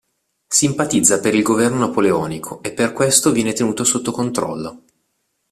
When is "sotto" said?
3.83-4.11